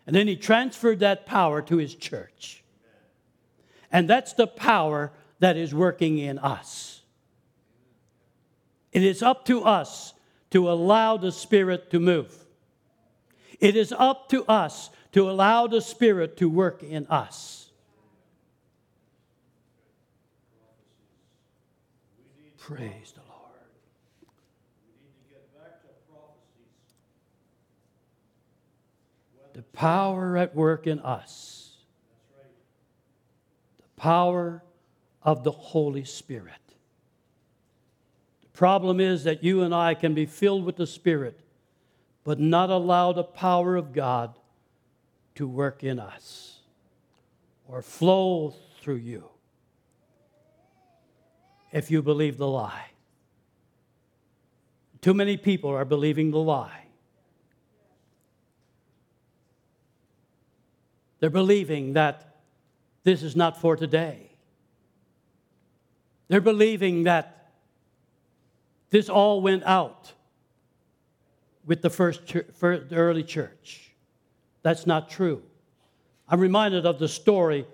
[0.06, 2.62] And then he transferred that power to his church.
[3.90, 7.00] And that's the power that is working in us.
[8.92, 10.12] It is up to us
[10.50, 12.36] to allow the Spirit to move.
[13.60, 17.70] It is up to us to allow the Spirit to work in us.
[22.58, 23.34] Praise the Lord.
[29.54, 31.60] The power at work in us
[33.78, 34.62] the power
[35.22, 36.52] of the Holy Spirit.
[38.42, 41.40] The problem is that you and I can be filled with the Spirit,
[42.24, 44.38] but not allow the power of God
[45.36, 46.58] to work in us
[47.68, 49.24] or flow through you
[51.72, 52.90] if you believe the lie.
[55.00, 56.83] too many people are believing the lie.
[61.24, 62.34] They're believing that
[63.02, 64.28] this is not for today.
[66.28, 67.50] They're believing that
[68.90, 70.12] this all went out
[71.64, 73.94] with the first, church, early church.
[74.60, 75.42] That's not true.
[76.28, 77.66] I'm reminded of the story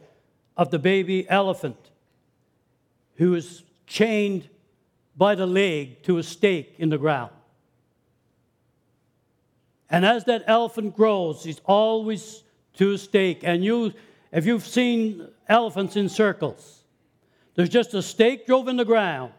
[0.57, 1.91] of the baby elephant
[3.17, 4.49] who was chained
[5.17, 7.33] by the leg to a stake in the ground.
[9.91, 12.45] And as that elephant grows, he's always
[12.81, 13.41] to a stake.
[13.43, 13.93] And you,
[14.33, 16.83] if you've seen elephants in circles,
[17.55, 19.35] there's just a stake drove in the ground.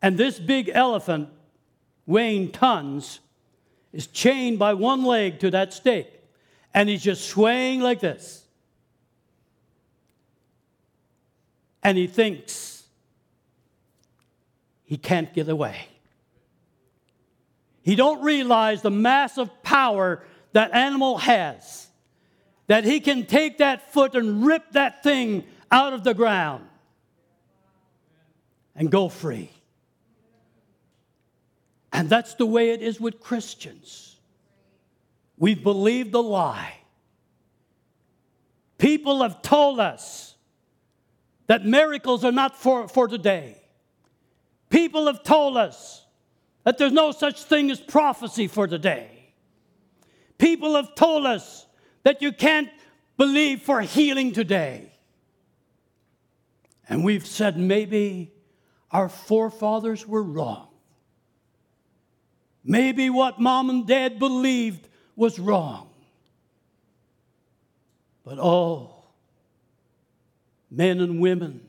[0.00, 1.28] And this big elephant,
[2.06, 3.20] weighing tons,
[3.92, 6.08] is chained by one leg to that stake.
[6.72, 8.42] And he's just swaying like this.
[11.82, 12.84] And he thinks
[14.84, 15.76] he can't get away.
[17.82, 21.88] He don't realize the massive power that animal has.
[22.70, 26.64] That he can take that foot and rip that thing out of the ground
[28.76, 29.50] and go free.
[31.92, 34.20] And that's the way it is with Christians.
[35.36, 36.74] We've believed the lie.
[38.78, 40.36] People have told us
[41.48, 43.60] that miracles are not for, for today.
[44.68, 46.06] People have told us
[46.62, 49.32] that there's no such thing as prophecy for today.
[50.38, 51.66] People have told us
[52.02, 52.68] that you can't
[53.16, 54.92] believe for healing today.
[56.88, 58.32] And we've said maybe
[58.90, 60.68] our forefathers were wrong.
[62.64, 65.88] Maybe what mom and dad believed was wrong.
[68.24, 69.04] But oh,
[70.70, 71.60] men and women,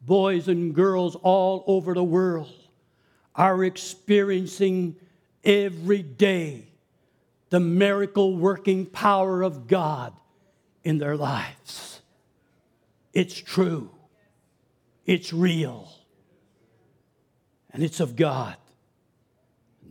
[0.00, 2.52] boys and girls all over the world
[3.34, 4.96] are experiencing
[5.44, 6.68] every day
[7.54, 10.12] the miracle working power of God
[10.82, 12.02] in their lives.
[13.12, 13.92] It's true,
[15.06, 15.88] it's real,
[17.72, 18.56] and it's of God.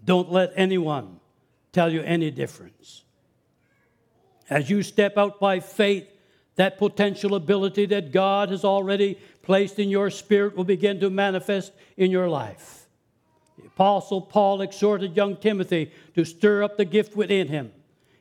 [0.03, 1.21] Don't let anyone
[1.71, 3.05] tell you any difference.
[4.49, 6.09] As you step out by faith,
[6.57, 11.71] that potential ability that God has already placed in your spirit will begin to manifest
[11.95, 12.82] in your life.
[13.57, 17.71] The Apostle Paul exhorted young Timothy to stir up the gift within him.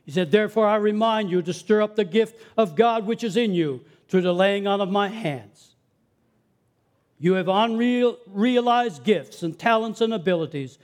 [0.05, 3.37] He said, Therefore, I remind you to stir up the gift of God which is
[3.37, 5.75] in you through the laying on of my hands.
[7.19, 10.79] You have unrealized gifts and talents and abilities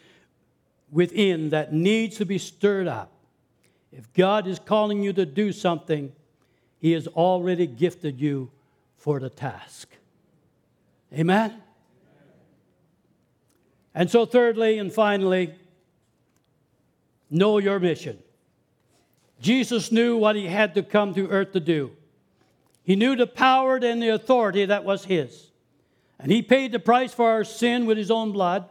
[0.91, 3.13] within that needs to be stirred up.
[3.93, 6.13] If God is calling you to do something,
[6.79, 8.51] He has already gifted you
[8.97, 9.89] for the task.
[11.13, 11.61] Amen?
[13.99, 15.53] And so, thirdly and finally,
[17.31, 18.17] know your mission.
[19.41, 21.91] Jesus knew what he had to come to earth to do.
[22.85, 25.51] He knew the power and the authority that was his.
[26.21, 28.69] And he paid the price for our sin with his own blood.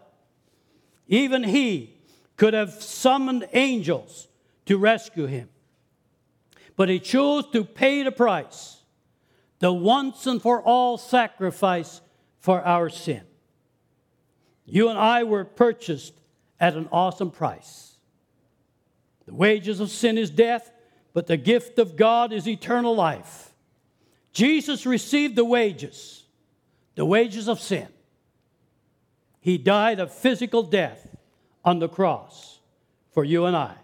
[1.10, 1.98] Even he
[2.38, 4.30] could have summoned angels
[4.66, 5.50] to rescue him.
[6.78, 8.78] But he chose to pay the price,
[9.60, 12.00] the once and for all sacrifice
[12.40, 13.27] for our sin.
[14.68, 16.14] You and I were purchased
[16.60, 17.96] at an awesome price.
[19.26, 20.72] The wages of sin is death,
[21.14, 23.54] but the gift of God is eternal life.
[24.34, 26.26] Jesus received the wages,
[26.96, 27.88] the wages of sin.
[29.40, 31.16] He died a physical death
[31.64, 32.60] on the cross
[33.12, 33.76] for you and I.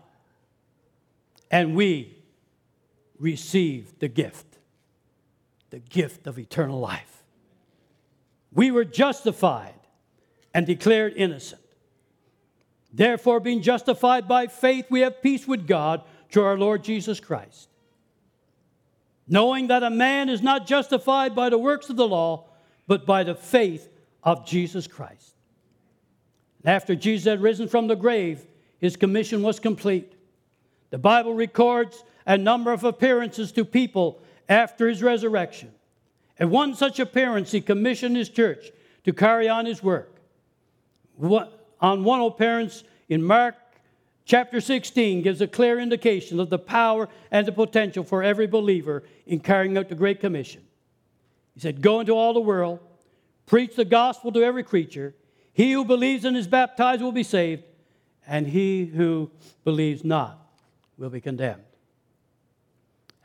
[1.50, 2.18] And we
[3.18, 4.58] received the gift,
[5.70, 7.24] the gift of eternal life.
[8.52, 9.73] We were justified
[10.54, 11.62] and declared innocent.
[12.94, 17.70] Therefore, being justified by faith, we have peace with God through our Lord Jesus Christ.
[19.28, 22.46] Knowing that a man is not justified by the works of the law,
[22.86, 23.90] but by the faith
[24.22, 25.34] of Jesus Christ.
[26.66, 28.46] After Jesus had risen from the grave,
[28.80, 30.14] his commission was complete.
[30.92, 35.72] The Bible records a number of appearances to people after his resurrection.
[36.40, 38.72] At one such appearance, he commissioned his church
[39.04, 40.13] to carry on his work.
[41.20, 43.56] On one appearance in Mark
[44.26, 49.04] chapter 16 gives a clear indication of the power and the potential for every believer
[49.26, 50.62] in carrying out the Great Commission.
[51.54, 52.80] He said, Go into all the world,
[53.46, 55.14] preach the gospel to every creature.
[55.54, 57.64] He who believes and is baptized will be saved,
[58.26, 59.30] and he who
[59.64, 60.40] believes not
[60.98, 61.62] will be condemned.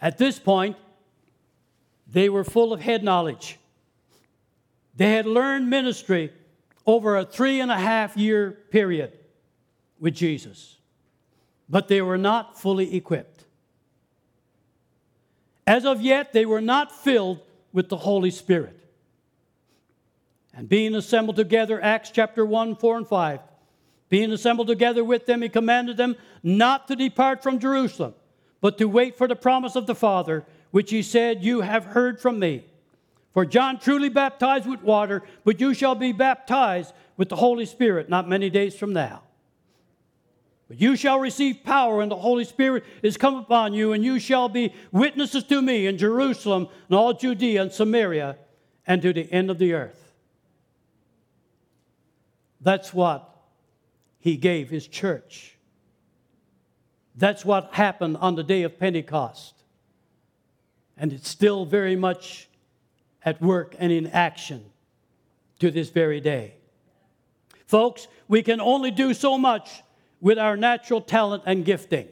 [0.01, 0.77] At this point,
[2.07, 3.59] they were full of head knowledge.
[4.95, 6.33] They had learned ministry
[6.89, 9.13] over a three and a half year period.
[10.01, 10.79] with Jesus,
[11.69, 13.45] but they were not fully equipped.
[15.67, 17.41] As of yet, they were not filled
[17.73, 18.79] with the Holy Spirit.
[20.55, 23.41] And being assembled together, Acts chapter 1, 4, and 5,
[24.09, 26.15] being assembled together with them, he commanded them
[26.45, 28.15] not to depart from Jerusalem,
[28.61, 32.21] but to wait for the promise of the Father, which he said, You have heard
[32.21, 32.65] from me.
[33.33, 38.09] For John truly baptized with water, but you shall be baptized with the Holy Spirit
[38.09, 39.23] not many days from now.
[40.69, 44.19] But you shall receive power, and the Holy Spirit is come upon you, and you
[44.19, 48.37] shall be witnesses to me in Jerusalem and all Judea and Samaria
[48.87, 50.13] and to the end of the earth.
[52.61, 53.37] That's what
[54.19, 55.57] he gave his church.
[57.15, 59.55] That's what happened on the day of Pentecost.
[60.97, 62.48] And it's still very much
[63.29, 64.65] at work and in action
[65.59, 66.55] to this very day.
[67.67, 69.83] Folks, we can only do so much
[70.19, 72.09] with our natural talent and gifting.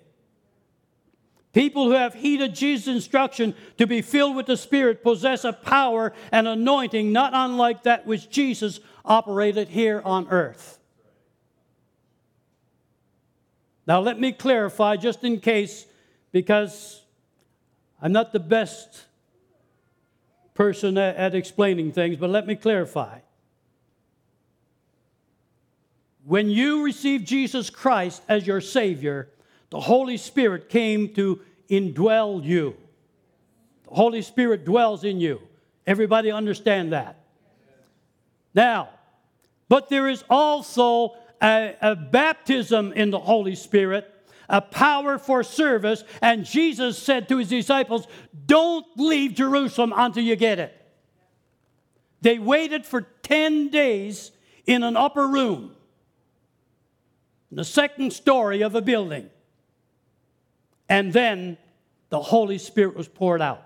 [1.55, 6.13] People who have heeded Jesus' instruction to be filled with the Spirit possess a power
[6.31, 10.79] and anointing not unlike that which Jesus operated here on earth.
[13.87, 15.87] Now, let me clarify just in case,
[16.31, 17.01] because
[18.03, 19.07] I'm not the best
[20.57, 23.21] person at, at explaining things, but let me clarify.
[26.25, 29.29] When you received Jesus Christ as your Savior,
[29.71, 31.41] the Holy Spirit came to
[31.71, 32.77] indwell you.
[33.85, 35.41] The Holy Spirit dwells in you.
[35.87, 37.21] Everybody understand that?
[38.55, 38.89] Now,
[39.69, 44.13] but there is also a, a, baptism in the Holy Spirit,
[44.49, 48.07] a power for service, and Jesus said to his disciples,
[48.47, 50.73] Don't leave Jerusalem until you get it.
[52.21, 54.33] They waited for 10 days
[54.67, 55.77] in an upper room
[57.53, 59.31] the second story of a building.
[60.89, 61.57] And then
[62.11, 63.63] the Holy Spirit was poured out.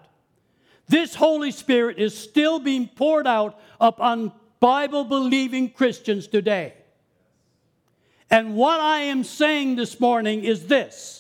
[0.89, 6.75] This Holy Spirit is still being poured out upon Bible believing Christians today.
[8.31, 11.17] And what I am saying this morning is this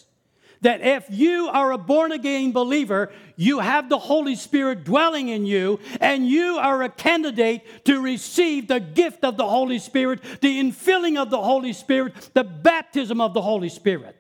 [0.62, 5.46] that if you are a born again believer, you have the Holy Spirit dwelling in
[5.46, 10.60] you, and you are a candidate to receive the gift of the Holy Spirit, the
[10.60, 14.16] infilling of the Holy Spirit, the baptism of the Holy Spirit.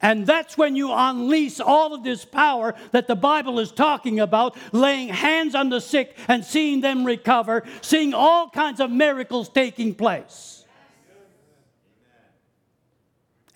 [0.00, 4.56] And that's when you unleash all of this power that the Bible is talking about,
[4.72, 9.94] laying hands on the sick and seeing them recover, seeing all kinds of miracles taking
[9.94, 10.55] place.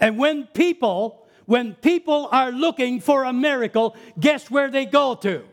[0.01, 5.45] And when people, when people are looking for a miracle, guess where they go to?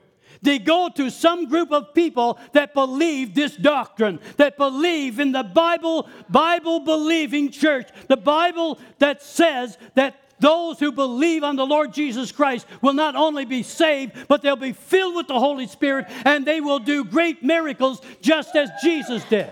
[0.42, 5.44] They go to some group of people that believe this doctrine, that believe in the
[5.44, 11.94] Bible, Bible believing church, the Bible that says that those who believe on the Lord
[11.94, 16.06] Jesus Christ will not only be saved, but they'll be filled with the Holy Spirit
[16.26, 19.50] and they will do great miracles just as Jesus did.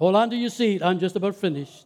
[0.00, 0.82] Hold on to your seat.
[0.82, 1.84] I'm just about finished.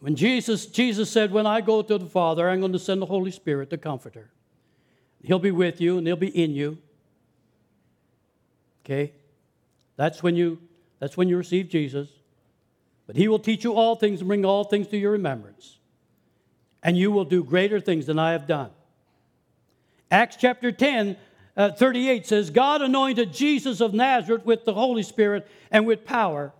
[0.00, 3.06] When Jesus, Jesus said, When I go to the Father, I'm going to send the
[3.06, 4.30] Holy Spirit, the Comforter.
[5.22, 6.78] He'll be with you and he'll be in you.
[8.84, 9.12] Okay?
[9.96, 10.60] That's when you
[10.98, 12.08] that's when you receive Jesus.
[13.06, 15.78] But he will teach you all things and bring all things to your remembrance
[16.84, 18.70] and you will do greater things than I have done.
[20.10, 21.16] Acts chapter 10,
[21.56, 26.52] uh, 38 says, God anointed Jesus of Nazareth with the Holy Spirit and with power,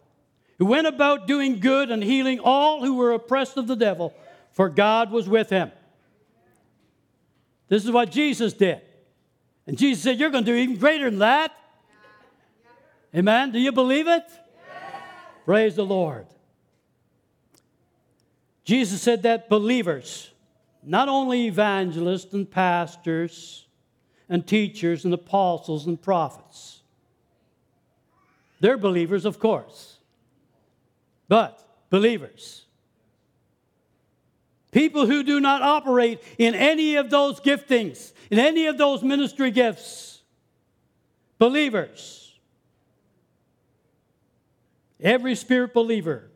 [0.58, 4.14] who went about doing good and healing all who were oppressed of the devil,
[4.52, 5.70] for God was with him.
[7.68, 8.80] This is what Jesus did.
[9.66, 11.52] And Jesus said, You're going to do even greater than that.
[13.14, 13.52] Amen.
[13.52, 14.24] Do you believe it?
[15.44, 16.26] Praise the Lord.
[18.64, 20.30] Jesus said that believers,
[20.82, 23.66] not only evangelists and pastors
[24.28, 26.82] and teachers and apostles and prophets,
[28.60, 29.98] they're believers, of course,
[31.28, 32.64] but believers.
[34.72, 39.50] People who do not operate in any of those giftings, in any of those ministry
[39.50, 40.22] gifts,
[41.38, 42.34] believers.
[45.00, 46.30] Every spirit believer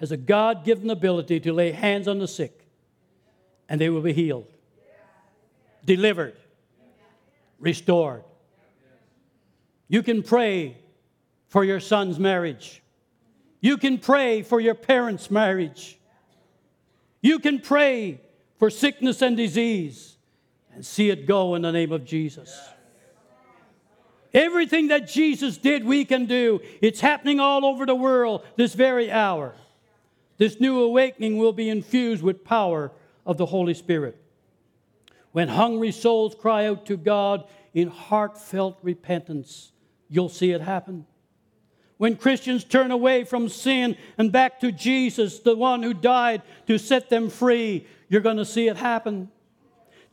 [0.00, 2.66] has a God given ability to lay hands on the sick
[3.68, 4.46] and they will be healed,
[5.84, 6.36] delivered,
[7.58, 8.24] restored.
[9.88, 10.78] You can pray
[11.48, 12.82] for your son's marriage.
[13.60, 15.98] You can pray for your parents' marriage.
[17.20, 18.20] You can pray
[18.58, 20.16] for sickness and disease
[20.72, 22.58] and see it go in the name of Jesus.
[24.32, 26.60] Everything that Jesus did, we can do.
[26.80, 29.54] It's happening all over the world this very hour.
[30.40, 32.92] This new awakening will be infused with power
[33.26, 34.16] of the Holy Spirit.
[35.32, 39.70] When hungry souls cry out to God in heartfelt repentance,
[40.08, 41.04] you'll see it happen.
[41.98, 46.78] When Christians turn away from sin and back to Jesus, the one who died to
[46.78, 49.30] set them free, you're going to see it happen.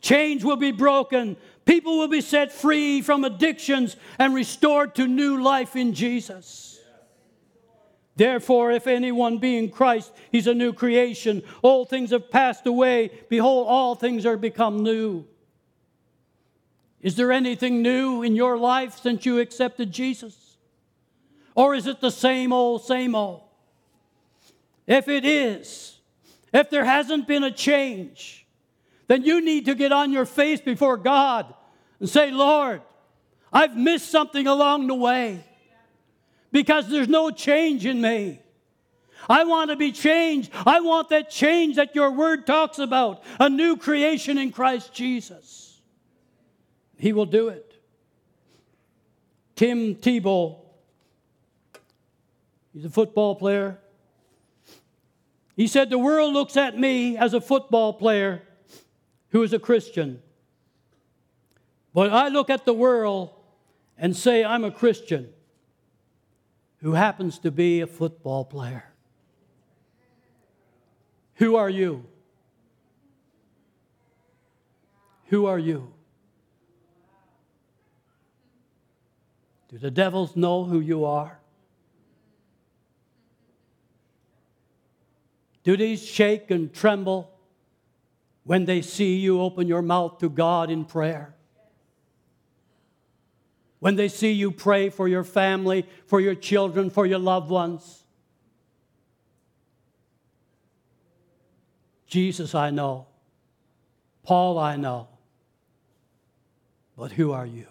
[0.02, 1.38] Chains will be broken.
[1.64, 6.77] People will be set free from addictions and restored to new life in Jesus.
[8.18, 11.40] Therefore, if anyone be in Christ, he's a new creation.
[11.62, 13.12] Old things have passed away.
[13.28, 15.24] Behold, all things are become new.
[17.00, 20.56] Is there anything new in your life since you accepted Jesus?
[21.54, 23.42] Or is it the same old, same old?
[24.88, 26.00] If it is,
[26.52, 28.44] if there hasn't been a change,
[29.06, 31.54] then you need to get on your face before God
[32.00, 32.82] and say, Lord,
[33.52, 35.44] I've missed something along the way
[36.52, 38.40] because there's no change in me.
[39.28, 40.50] I want to be changed.
[40.66, 45.80] I want that change that your word talks about a new creation in Christ Jesus.
[46.98, 47.64] He will do it.
[49.56, 50.58] Tim Tebow,
[52.72, 53.78] he's a football player.
[55.56, 58.42] He said, The world looks at me as a football player
[59.30, 60.22] who is a Christian.
[61.92, 63.30] But I look at the world
[63.98, 65.28] and say, I'm a Christian
[66.80, 68.84] who happens to be a football player.
[71.34, 72.04] Who are you?
[75.26, 75.92] Who are you?
[79.68, 81.38] Do the devils know who you are?
[85.62, 87.30] Do these shake and tremble
[88.48, 91.34] when they see you open your mouth to God in prayer.
[93.80, 98.04] When they see you pray for your family, for your children, for your loved ones.
[102.06, 103.06] Jesus, I know.
[104.22, 105.08] Paul, I know.
[106.96, 107.66] But who are you?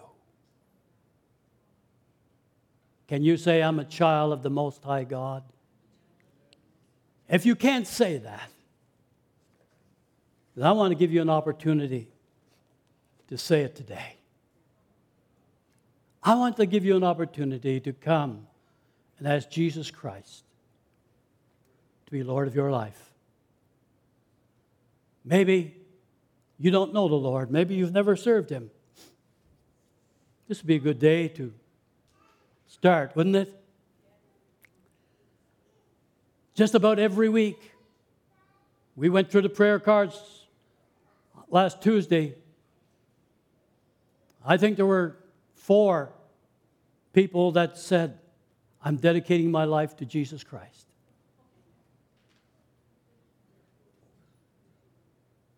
[3.08, 5.42] Can you say, I'm a child of the Most High God?
[7.28, 8.50] If you can't say that,
[10.54, 12.08] and I want to give you an opportunity
[13.28, 14.17] to say it today.
[16.22, 18.46] I want to give you an opportunity to come
[19.18, 20.44] and ask Jesus Christ
[22.06, 23.12] to be Lord of your life.
[25.24, 25.76] Maybe
[26.58, 28.70] you don't know the Lord, maybe you've never served Him.
[30.48, 31.52] This would be a good day to
[32.66, 33.54] start, wouldn't it?
[36.54, 37.72] Just about every week,
[38.96, 40.38] we went through the prayer cards
[41.50, 42.34] last Tuesday,
[44.44, 45.16] I think there were
[45.68, 46.10] four
[47.12, 48.18] people that said,
[48.82, 50.86] I'm dedicating my life to Jesus Christ.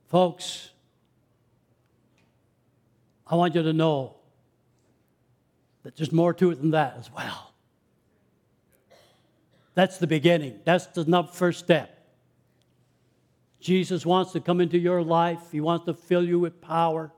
[0.08, 0.70] Folks,
[3.24, 4.16] I want you to know
[5.84, 7.52] that there's more to it than that as well.
[9.74, 10.58] That's the beginning.
[10.64, 11.96] That's the first step.
[13.60, 17.12] Jesus wants to come into your life, He wants to fill you with power.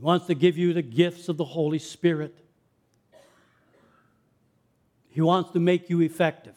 [0.00, 2.34] He wants to give you the gifts of the Holy Spirit.
[5.10, 6.56] He wants to make you effective.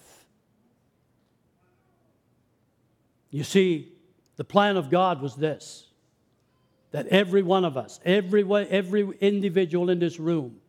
[3.32, 3.92] You see,
[4.38, 5.88] the plan of God was this
[6.92, 10.62] that every one of us, every, every individual in this room,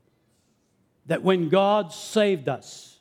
[1.06, 2.98] that when God saved us,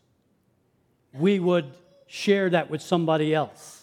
[1.14, 1.66] we would
[2.06, 3.82] share that with somebody else.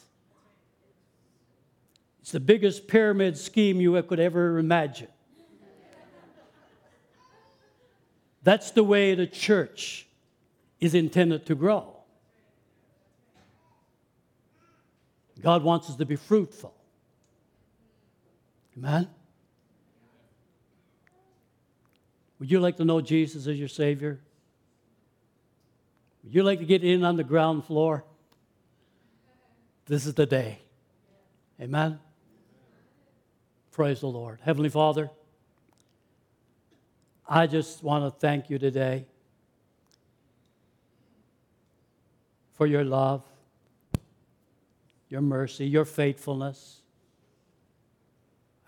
[2.21, 5.09] It's the biggest pyramid scheme you could ever imagine.
[8.43, 10.07] That's the way the church
[10.81, 11.97] is intended to grow.
[15.41, 16.75] God wants us to be fruitful.
[18.77, 19.09] Amen?
[22.39, 24.21] Would you like to know Jesus as your Savior?
[26.25, 28.05] Would you like to get in on the ground floor?
[29.87, 30.61] This is the day.
[31.61, 31.99] Amen?
[33.73, 34.39] Praise the Lord.
[34.43, 35.11] Heavenly Father,
[37.33, 39.07] I just want to thank you today
[42.55, 43.23] for your love,
[45.09, 46.81] your mercy, your faithfulness.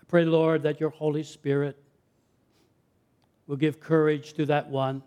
[0.01, 1.77] I pray, Lord, that your Holy Spirit
[3.47, 5.03] will give courage to that one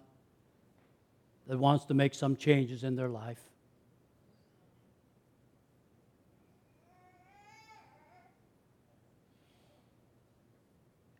[1.47, 3.41] that wants to make some changes in their life.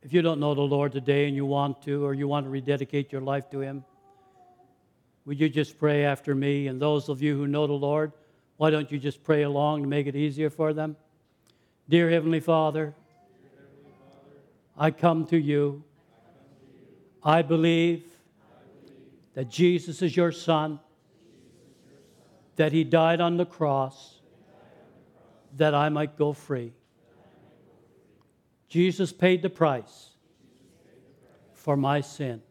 [0.07, 2.51] If you don't know the Lord today and you want to, or you want to
[2.51, 3.85] rededicate your life to Him,
[5.25, 6.69] would you just pray after me?
[6.69, 8.13] And those of you who know the Lord,
[8.57, 10.95] why don't you just pray along to make it easier for them?
[11.89, 12.95] Dear Heavenly Father,
[14.79, 15.83] I come to you.
[17.25, 18.05] I believe
[19.35, 20.79] that Jesus is your Son,
[22.55, 24.21] that He died on the cross,
[25.57, 26.75] that I might go free.
[28.77, 30.11] Jesus paid the price
[31.55, 32.43] for my sin.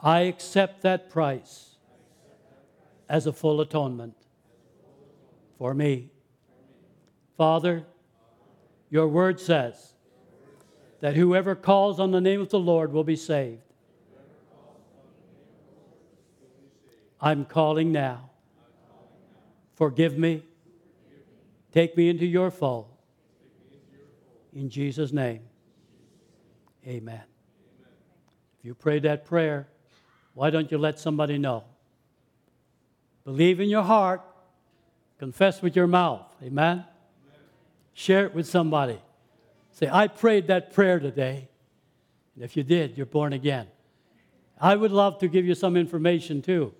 [0.00, 1.76] I accept that price
[3.06, 4.14] as a full atonement
[5.58, 6.08] for me.
[7.36, 7.84] Father,
[8.88, 9.92] your word says
[11.00, 13.60] that whoever calls on the name of the Lord will be saved.
[17.20, 18.30] I'm calling now.
[19.74, 20.44] Forgive me.
[21.74, 22.97] Take me into your fold.
[24.58, 25.42] In Jesus' name,
[26.84, 27.22] amen.
[28.58, 29.68] If you prayed that prayer,
[30.34, 31.62] why don't you let somebody know?
[33.24, 34.20] Believe in your heart,
[35.20, 36.26] confess with your mouth.
[36.42, 36.84] Amen?
[37.92, 38.98] Share it with somebody.
[39.70, 41.48] Say, I prayed that prayer today.
[42.34, 43.68] And if you did, you're born again.
[44.60, 46.74] I would love to give you some information too,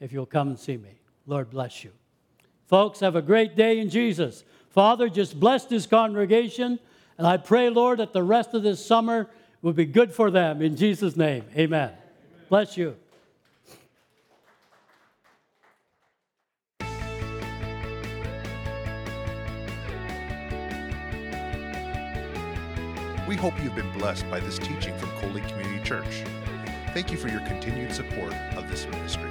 [0.00, 1.00] if you'll come and see me.
[1.26, 1.90] Lord bless you.
[2.66, 4.42] Folks, have a great day in Jesus.
[4.70, 6.78] Father, just bless this congregation.
[7.16, 9.28] And I pray, Lord, that the rest of this summer
[9.62, 10.60] will be good for them.
[10.60, 11.90] In Jesus' name, amen.
[11.90, 11.92] amen.
[12.48, 12.96] Bless you.
[23.26, 26.24] We hope you've been blessed by this teaching from Coley Community Church.
[26.92, 29.30] Thank you for your continued support of this ministry.